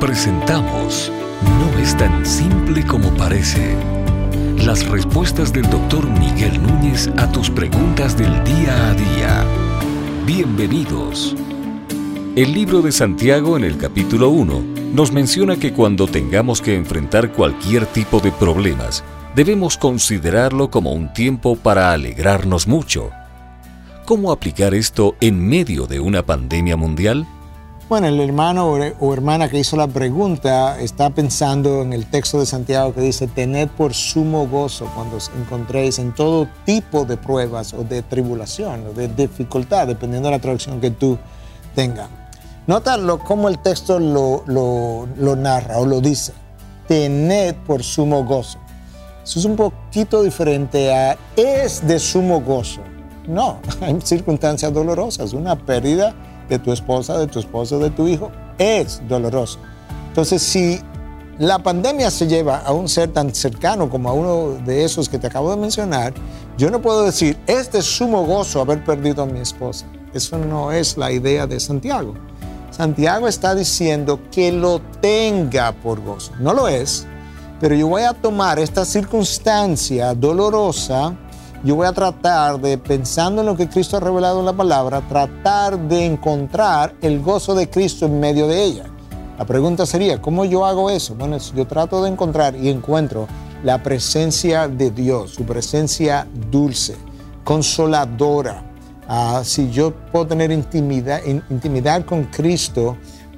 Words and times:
Presentamos 0.00 1.10
No 1.42 1.78
es 1.78 1.96
tan 1.96 2.26
simple 2.26 2.84
como 2.86 3.08
parece. 3.14 3.74
Las 4.58 4.86
respuestas 4.86 5.54
del 5.54 5.68
doctor 5.70 6.06
Miguel 6.06 6.62
Núñez 6.62 7.08
a 7.16 7.32
tus 7.32 7.48
preguntas 7.48 8.14
del 8.14 8.44
día 8.44 8.90
a 8.90 8.92
día. 8.92 9.44
Bienvenidos. 10.26 11.34
El 12.36 12.52
libro 12.52 12.82
de 12.82 12.92
Santiago 12.92 13.56
en 13.56 13.64
el 13.64 13.78
capítulo 13.78 14.28
1 14.28 14.60
nos 14.92 15.12
menciona 15.12 15.56
que 15.56 15.72
cuando 15.72 16.06
tengamos 16.06 16.60
que 16.60 16.74
enfrentar 16.74 17.32
cualquier 17.32 17.86
tipo 17.86 18.20
de 18.20 18.32
problemas, 18.32 19.02
debemos 19.34 19.78
considerarlo 19.78 20.70
como 20.70 20.92
un 20.92 21.10
tiempo 21.14 21.56
para 21.56 21.92
alegrarnos 21.92 22.66
mucho. 22.68 23.12
¿Cómo 24.04 24.30
aplicar 24.30 24.74
esto 24.74 25.16
en 25.22 25.40
medio 25.48 25.86
de 25.86 26.00
una 26.00 26.22
pandemia 26.22 26.76
mundial? 26.76 27.26
Bueno, 27.88 28.08
el 28.08 28.18
hermano 28.18 28.72
o 28.98 29.12
hermana 29.12 29.48
que 29.48 29.60
hizo 29.60 29.76
la 29.76 29.86
pregunta 29.86 30.80
está 30.80 31.10
pensando 31.10 31.82
en 31.82 31.92
el 31.92 32.06
texto 32.06 32.40
de 32.40 32.46
Santiago 32.46 32.92
que 32.92 33.00
dice, 33.00 33.28
tened 33.28 33.68
por 33.68 33.94
sumo 33.94 34.48
gozo 34.48 34.90
cuando 34.92 35.18
os 35.18 35.30
encontréis 35.38 36.00
en 36.00 36.12
todo 36.12 36.48
tipo 36.64 37.04
de 37.04 37.16
pruebas 37.16 37.72
o 37.74 37.84
de 37.84 38.02
tribulación 38.02 38.88
o 38.88 38.92
de 38.92 39.06
dificultad, 39.06 39.86
dependiendo 39.86 40.28
de 40.28 40.34
la 40.34 40.40
traducción 40.40 40.80
que 40.80 40.90
tú 40.90 41.16
tengas. 41.76 42.08
Nota 42.66 42.98
cómo 43.24 43.48
el 43.48 43.60
texto 43.60 44.00
lo, 44.00 44.42
lo, 44.48 45.36
narra 45.36 45.78
o 45.78 45.86
lo 45.86 46.00
dice. 46.00 46.32
Tened 46.88 47.54
por 47.68 47.84
sumo 47.84 48.24
gozo. 48.24 48.58
Eso 49.22 49.38
es 49.38 49.44
un 49.44 49.54
poquito 49.54 50.24
diferente 50.24 50.92
a 50.92 51.16
es 51.36 51.86
de 51.86 52.00
sumo 52.00 52.40
gozo. 52.40 52.80
No, 53.28 53.60
hay 53.80 53.96
circunstancias 54.02 54.74
dolorosas, 54.74 55.32
una 55.34 55.54
pérdida 55.54 56.16
de 56.48 56.58
tu 56.58 56.72
esposa, 56.72 57.18
de 57.18 57.26
tu 57.26 57.38
esposo, 57.38 57.78
de 57.78 57.90
tu 57.90 58.08
hijo, 58.08 58.30
es 58.58 59.00
doloroso. 59.08 59.58
Entonces, 60.08 60.42
si 60.42 60.80
la 61.38 61.58
pandemia 61.58 62.10
se 62.10 62.26
lleva 62.26 62.58
a 62.58 62.72
un 62.72 62.88
ser 62.88 63.12
tan 63.12 63.34
cercano 63.34 63.90
como 63.90 64.08
a 64.08 64.12
uno 64.12 64.58
de 64.64 64.84
esos 64.84 65.08
que 65.08 65.18
te 65.18 65.26
acabo 65.26 65.50
de 65.50 65.56
mencionar, 65.58 66.14
yo 66.56 66.70
no 66.70 66.80
puedo 66.80 67.04
decir, 67.04 67.36
es 67.46 67.70
de 67.70 67.82
sumo 67.82 68.24
gozo 68.24 68.60
haber 68.60 68.82
perdido 68.82 69.22
a 69.22 69.26
mi 69.26 69.40
esposa. 69.40 69.86
Eso 70.14 70.38
no 70.38 70.72
es 70.72 70.96
la 70.96 71.12
idea 71.12 71.46
de 71.46 71.60
Santiago. 71.60 72.14
Santiago 72.70 73.28
está 73.28 73.54
diciendo 73.54 74.20
que 74.30 74.52
lo 74.52 74.80
tenga 75.00 75.72
por 75.72 76.02
gozo. 76.02 76.32
No 76.40 76.54
lo 76.54 76.68
es, 76.68 77.06
pero 77.60 77.74
yo 77.74 77.88
voy 77.88 78.02
a 78.02 78.12
tomar 78.12 78.58
esta 78.58 78.84
circunstancia 78.84 80.14
dolorosa, 80.14 81.14
yo 81.64 81.76
voy 81.76 81.86
a 81.86 81.92
tratar 81.92 82.60
de, 82.60 82.78
pensando 82.78 83.40
en 83.40 83.46
lo 83.46 83.56
que 83.56 83.68
Cristo 83.68 83.96
ha 83.96 84.00
revelado 84.00 84.40
en 84.40 84.46
la 84.46 84.52
palabra, 84.52 85.00
tratar 85.08 85.78
de 85.78 86.04
encontrar 86.04 86.94
el 87.02 87.20
gozo 87.20 87.54
de 87.54 87.68
Cristo 87.68 88.06
en 88.06 88.20
medio 88.20 88.48
de 88.48 88.62
ella. 88.62 88.84
La 89.38 89.44
pregunta 89.44 89.84
sería, 89.84 90.20
¿cómo 90.20 90.44
yo 90.44 90.64
hago 90.64 90.90
eso? 90.90 91.14
Bueno, 91.14 91.36
yo 91.54 91.66
trato 91.66 92.02
de 92.02 92.10
encontrar 92.10 92.56
y 92.56 92.68
encuentro 92.68 93.26
la 93.62 93.82
presencia 93.82 94.68
de 94.68 94.90
Dios, 94.90 95.30
su 95.32 95.44
presencia 95.44 96.26
dulce, 96.50 96.96
consoladora, 97.44 98.66
Ah, 99.08 99.42
si 99.44 99.70
yo 99.70 99.92
puedo 100.10 100.26
tener 100.26 100.50
intimidad, 100.50 101.20
intimidad 101.24 102.04
con 102.04 102.24
Cristo 102.24 102.96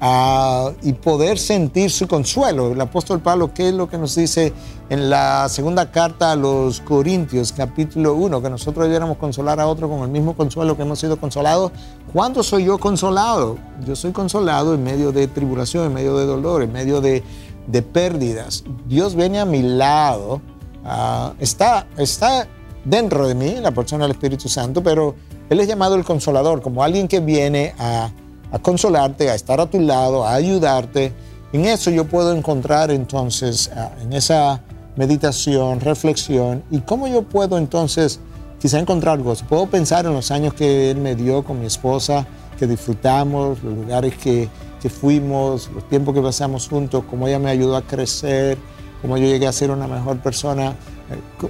ah, 0.00 0.72
y 0.82 0.92
poder 0.92 1.38
sentir 1.38 1.90
su 1.90 2.08
consuelo. 2.08 2.72
El 2.72 2.80
apóstol 2.80 3.20
Pablo, 3.20 3.52
¿qué 3.54 3.68
es 3.68 3.74
lo 3.74 3.88
que 3.88 3.98
nos 3.98 4.14
dice 4.14 4.52
en 4.88 5.10
la 5.10 5.48
segunda 5.48 5.90
carta 5.90 6.32
a 6.32 6.36
los 6.36 6.80
Corintios, 6.80 7.52
capítulo 7.52 8.14
1? 8.14 8.42
Que 8.42 8.50
nosotros 8.50 8.84
debiéramos 8.84 9.18
consolar 9.18 9.60
a 9.60 9.66
otro 9.66 9.88
con 9.88 10.00
el 10.00 10.08
mismo 10.08 10.34
consuelo 10.34 10.76
que 10.76 10.82
hemos 10.82 10.98
sido 10.98 11.18
consolados. 11.18 11.72
¿Cuándo 12.12 12.42
soy 12.42 12.64
yo 12.64 12.78
consolado? 12.78 13.58
Yo 13.86 13.94
soy 13.94 14.12
consolado 14.12 14.74
en 14.74 14.82
medio 14.82 15.12
de 15.12 15.26
tribulación, 15.28 15.86
en 15.86 15.94
medio 15.94 16.16
de 16.16 16.26
dolor, 16.26 16.62
en 16.62 16.72
medio 16.72 17.00
de, 17.00 17.22
de 17.66 17.82
pérdidas. 17.82 18.64
Dios 18.86 19.14
viene 19.14 19.38
a 19.38 19.44
mi 19.44 19.62
lado, 19.62 20.40
ah, 20.84 21.34
está, 21.38 21.86
está 21.96 22.48
dentro 22.84 23.28
de 23.28 23.34
mí, 23.34 23.56
la 23.60 23.70
persona 23.70 24.04
del 24.04 24.12
Espíritu 24.12 24.48
Santo, 24.48 24.82
pero 24.82 25.14
él 25.48 25.60
es 25.60 25.68
llamado 25.68 25.96
el 25.96 26.04
consolador, 26.04 26.62
como 26.62 26.82
alguien 26.82 27.08
que 27.08 27.20
viene 27.20 27.74
a, 27.78 28.10
consolarte, 28.58 29.30
a 29.30 29.34
estar 29.34 29.60
a 29.60 29.66
tu 29.66 29.80
lado, 29.80 30.24
a 30.24 30.34
ayudarte. 30.34 31.12
En 31.52 31.64
eso 31.66 31.90
yo 31.90 32.04
puedo 32.04 32.34
encontrar 32.34 32.90
entonces, 32.90 33.70
ah, 33.74 33.90
en 34.02 34.12
esa 34.12 34.60
meditación, 34.96 35.80
reflexión, 35.80 36.62
y 36.70 36.80
cómo 36.80 37.06
yo 37.08 37.22
puedo 37.22 37.58
entonces 37.58 38.20
quizá 38.60 38.78
encontrar 38.78 39.18
gozo. 39.20 39.44
Puedo 39.48 39.66
pensar 39.66 40.04
en 40.06 40.12
los 40.12 40.30
años 40.30 40.54
que 40.54 40.90
Él 40.90 40.98
me 40.98 41.14
dio 41.14 41.44
con 41.44 41.60
mi 41.60 41.66
esposa, 41.66 42.26
que 42.58 42.66
disfrutamos, 42.66 43.62
los 43.62 43.74
lugares 43.74 44.14
que, 44.16 44.48
que 44.80 44.90
fuimos, 44.90 45.70
los 45.74 45.88
tiempos 45.88 46.14
que 46.14 46.20
pasamos 46.20 46.68
juntos, 46.68 47.04
cómo 47.08 47.26
ella 47.26 47.38
me 47.38 47.50
ayudó 47.50 47.76
a 47.76 47.82
crecer, 47.82 48.58
cómo 49.00 49.16
yo 49.16 49.26
llegué 49.26 49.46
a 49.46 49.52
ser 49.52 49.70
una 49.70 49.86
mejor 49.86 50.18
persona 50.18 50.74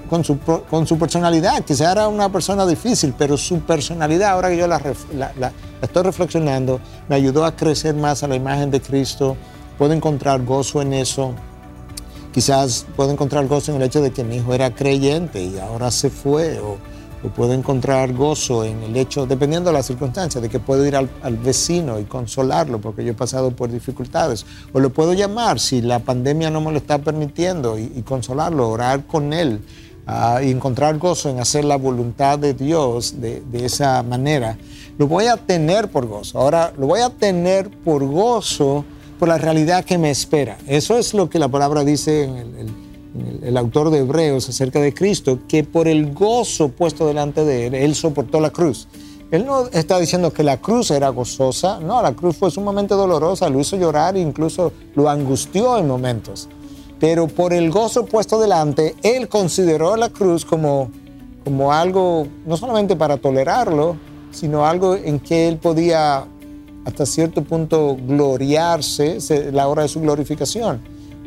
con 0.09 0.25
su, 0.25 0.39
con 0.39 0.87
su 0.87 0.99
personalidad. 0.99 1.63
Quizá 1.65 1.93
era 1.93 2.09
una 2.09 2.31
persona 2.31 2.67
difícil, 2.67 3.15
pero 3.17 3.37
su 3.37 3.61
personalidad, 3.61 4.31
ahora 4.31 4.51
que 4.51 4.57
yo 4.57 4.67
la, 4.67 4.81
estoy 5.83 6.03
reflexionando, 6.03 6.81
me 7.09 7.17
ayudó 7.17 7.45
a 7.45 7.55
crecer 7.55 7.95
más 7.95 8.23
a 8.23 8.29
la 8.29 8.37
imagen 8.37 8.71
de 8.71 8.81
Cristo. 8.81 9.37
Puedo 9.77 9.93
encontrar 9.93 10.45
gozo 10.45 10.81
en 10.83 10.93
eso. 10.93 11.35
Quizás 12.33 12.87
puedo 12.97 13.11
encontrar 13.11 13.47
gozo 13.49 13.73
en 13.73 13.79
el 13.79 13.83
hecho 13.85 14.01
de 14.01 14.13
que 14.13 14.25
mi 14.25 14.37
hijo 14.37 14.55
era 14.55 14.75
creyente 14.75 15.43
y 15.43 15.59
ahora 15.59 15.91
se 15.91 16.11
fue. 16.11 16.61
O 17.23 17.29
puedo 17.29 17.53
encontrar 17.53 18.13
gozo 18.15 18.65
en 18.65 18.83
el 18.83 18.97
hecho, 18.97 19.27
dependiendo 19.27 19.71
de 19.71 19.75
las 19.75 19.87
circunstancias, 19.87 20.43
de 20.43 20.49
que 20.49 20.59
puedo 20.59 20.87
ir 20.87 20.97
al, 20.97 21.09
vecino 21.45 21.99
y 21.99 22.05
consolarlo 22.05 22.81
porque 22.81 23.05
yo 23.05 23.13
he 23.13 23.15
pasado 23.15 23.51
por 23.51 23.71
dificultades. 23.71 24.47
O 24.73 24.81
lo 24.81 24.91
puedo 24.91 25.13
llamar 25.13 25.61
si 25.61 25.83
la 25.83 25.99
pandemia 25.99 26.51
no 26.51 26.61
me 26.61 26.73
lo 26.73 26.79
está 26.79 26.99
permitiendo 26.99 27.79
y, 27.79 28.03
consolarlo, 28.03 28.71
orar 28.71 29.07
con 29.07 29.33
él 29.33 29.61
uh, 30.07 30.43
y 30.43 30.51
encontrar 30.51 30.99
gozo 30.99 31.29
en 31.29 31.41
hacer 31.41 31.65
la 31.65 31.77
voluntad 31.77 32.39
de 32.39 32.55
Dios 32.55 33.21
de, 33.21 33.43
esa 33.53 34.03
manera. 34.03 34.57
Lo 34.99 35.07
voy 35.07 35.27
a 35.27 35.37
tener 35.37 35.91
por 35.91 36.07
gozo. 36.07 36.39
Ahora, 36.39 36.73
lo 36.79 36.87
voy 36.87 37.01
a 37.01 37.11
tener 37.11 37.71
por 37.71 38.05
gozo 38.05 38.85
por 39.19 39.29
la 39.29 39.37
realidad 39.37 39.85
que 39.85 39.99
me 39.99 40.11
espera. 40.11 40.57
Eso 40.67 40.97
es 40.97 41.13
lo 41.13 41.29
que 41.29 41.39
la 41.39 41.49
palabra 41.49 41.85
dice 41.85 42.25
en 42.25 42.37
el 42.37 42.90
el, 43.43 43.57
autor 43.57 43.91
de 43.91 43.99
Hebreos 43.99 44.49
acerca 44.49 44.81
de 44.81 44.95
Cristo, 44.95 45.39
que 45.49 45.65
por 45.65 45.89
el 45.89 46.13
gozo 46.13 46.69
puesto 46.69 47.07
delante 47.07 47.45
de 47.45 47.67
él, 47.67 47.75
él 47.75 47.95
soportó 47.95 48.41
la 48.41 48.51
cruz. 48.51 48.89
Él 49.31 49.47
no 49.47 49.69
está 49.69 49.99
diciendo 49.99 50.33
que 50.33 50.43
la 50.43 50.57
cruz 50.57 50.91
era 50.91 51.09
gozosa, 51.09 51.79
no, 51.79 52.03
la 52.03 52.15
cruz 52.15 52.37
fue 52.37 52.51
sumamente 52.51 52.95
dolorosa, 52.95 53.49
lo 53.49 53.61
hizo 53.61 53.77
llorar 53.77 54.17
e 54.17 54.21
incluso 54.21 54.73
lo 54.95 55.09
angustió 55.09 55.79
en 55.79 55.87
momentos. 55.87 56.49
Pero 56.99 57.29
por 57.29 57.53
el 57.53 57.71
gozo 57.71 58.05
puesto 58.05 58.41
delante, 58.41 58.97
él 59.03 59.29
consideró 59.29 59.97
la 59.97 60.09
cruz 60.09 60.45
como, 60.45 60.91
como 61.45 61.73
algo, 61.73 62.27
no 62.45 62.57
solamente 62.57 62.97
para 62.97 63.19
tolerarlo, 63.19 63.97
sino 64.33 64.67
algo 64.67 64.97
en 64.97 65.21
que 65.21 65.49
él 65.49 65.59
podía 65.59 66.27
hasta 66.85 67.07
cierto 67.07 67.43
punto 67.43 67.97
gloriarse, 68.07 69.19
la 69.53 69.69
hora 69.69 69.83
de 69.83 69.89
su 69.89 70.01
glorificación. 70.01 70.81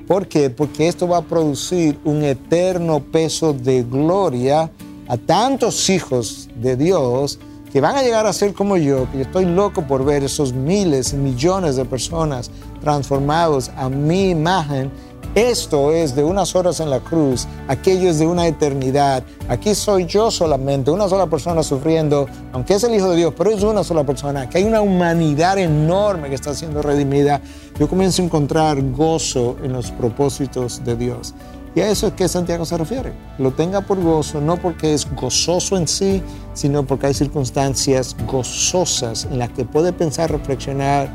¿Por 0.07 0.27
qué? 0.27 0.49
Porque 0.49 0.87
esto 0.87 1.07
va 1.07 1.17
a 1.17 1.21
producir 1.21 1.97
un 2.03 2.23
eterno 2.23 2.99
peso 2.99 3.53
de 3.53 3.83
gloria 3.83 4.69
a 5.07 5.17
tantos 5.17 5.89
hijos 5.89 6.49
de 6.55 6.75
Dios 6.75 7.39
que 7.71 7.81
van 7.81 7.95
a 7.95 8.03
llegar 8.03 8.27
a 8.27 8.33
ser 8.33 8.53
como 8.53 8.77
yo, 8.77 9.09
que 9.11 9.17
yo 9.17 9.23
estoy 9.23 9.45
loco 9.45 9.81
por 9.87 10.05
ver 10.05 10.23
esos 10.23 10.53
miles 10.53 11.13
y 11.13 11.15
millones 11.15 11.75
de 11.75 11.85
personas 11.85 12.51
transformados 12.81 13.71
a 13.75 13.89
mi 13.89 14.29
imagen 14.29 14.91
esto 15.35 15.91
es 15.91 16.15
de 16.15 16.23
unas 16.23 16.55
horas 16.55 16.79
en 16.79 16.89
la 16.89 16.99
cruz, 16.99 17.47
aquello 17.67 18.09
es 18.09 18.19
de 18.19 18.27
una 18.27 18.47
eternidad. 18.47 19.23
Aquí 19.49 19.73
soy 19.73 20.05
yo 20.05 20.29
solamente, 20.29 20.91
una 20.91 21.09
sola 21.09 21.27
persona 21.27 21.63
sufriendo, 21.63 22.27
aunque 22.51 22.75
es 22.75 22.83
el 22.83 22.93
Hijo 22.93 23.09
de 23.09 23.17
Dios, 23.17 23.33
pero 23.35 23.49
es 23.49 23.63
una 23.63 23.83
sola 23.83 24.03
persona, 24.03 24.47
que 24.47 24.59
hay 24.59 24.63
una 24.63 24.81
humanidad 24.81 25.57
enorme 25.57 26.29
que 26.29 26.35
está 26.35 26.53
siendo 26.53 26.81
redimida. 26.81 27.41
Yo 27.79 27.89
comienzo 27.89 28.21
a 28.21 28.25
encontrar 28.25 28.81
gozo 28.91 29.57
en 29.63 29.73
los 29.73 29.91
propósitos 29.91 30.83
de 30.83 30.95
Dios. 30.95 31.33
Y 31.75 31.81
a 31.81 31.89
eso 31.89 32.05
es 32.07 32.13
que 32.13 32.27
Santiago 32.27 32.65
se 32.65 32.77
refiere. 32.77 33.13
Lo 33.39 33.51
tenga 33.51 33.81
por 33.81 33.99
gozo, 33.99 34.39
no 34.39 34.57
porque 34.57 34.93
es 34.93 35.07
gozoso 35.15 35.75
en 35.75 35.87
sí, 35.87 36.21
sino 36.53 36.85
porque 36.85 37.07
hay 37.07 37.15
circunstancias 37.15 38.15
gozosas 38.27 39.25
en 39.25 39.39
las 39.39 39.49
que 39.49 39.65
puede 39.65 39.91
pensar, 39.91 40.31
reflexionar, 40.31 41.09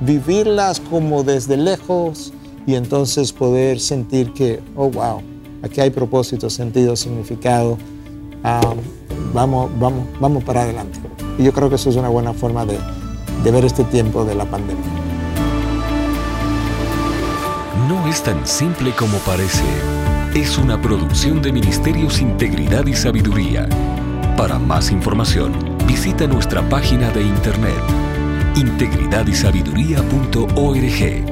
vivirlas 0.00 0.80
como 0.80 1.22
desde 1.22 1.56
lejos 1.56 2.34
y 2.66 2.74
entonces 2.74 3.32
poder 3.32 3.80
sentir 3.80 4.32
que, 4.32 4.60
oh, 4.76 4.90
wow, 4.90 5.22
aquí 5.62 5.80
hay 5.80 5.90
propósito, 5.90 6.50
sentido, 6.50 6.96
significado, 6.96 7.78
vamos, 9.32 9.70
vamos, 9.78 10.06
vamos 10.20 10.44
para 10.44 10.62
adelante. 10.62 10.98
Y 11.38 11.44
yo 11.44 11.52
creo 11.52 11.68
que 11.68 11.76
eso 11.76 11.90
es 11.90 11.96
una 11.96 12.08
buena 12.08 12.32
forma 12.32 12.64
de, 12.64 12.78
de 13.42 13.50
ver 13.50 13.64
este 13.64 13.84
tiempo 13.84 14.24
de 14.24 14.34
la 14.34 14.44
pandemia. 14.44 14.84
No 17.88 18.06
es 18.06 18.22
tan 18.22 18.46
simple 18.46 18.92
como 18.92 19.18
parece. 19.18 19.64
Es 20.34 20.58
una 20.58 20.80
producción 20.80 21.42
de 21.42 21.52
Ministerios 21.52 22.20
Integridad 22.20 22.86
y 22.86 22.94
Sabiduría. 22.94 23.68
Para 24.36 24.58
más 24.58 24.90
información, 24.90 25.52
visita 25.86 26.26
nuestra 26.26 26.66
página 26.68 27.10
de 27.10 27.22
internet 27.22 27.82
integridadysabiduría.org 28.54 31.31